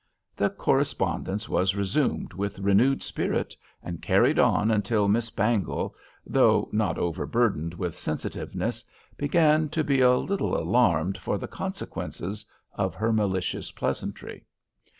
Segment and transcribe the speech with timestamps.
[0.35, 5.93] The correspondence was resumed with renewed spirit, and carried on until Miss Bangle,
[6.25, 8.83] though not overburdened with sensitiveness,
[9.15, 12.43] began to be a little alarmed for the consequences
[12.73, 14.47] of her malicious pleasantry.